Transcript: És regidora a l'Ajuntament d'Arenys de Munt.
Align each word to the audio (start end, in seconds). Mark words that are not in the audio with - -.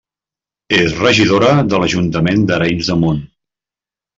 És 0.77 0.95
regidora 1.01 1.51
a 1.75 1.81
l'Ajuntament 1.83 2.49
d'Arenys 2.49 2.91
de 2.93 2.99
Munt. 3.05 3.21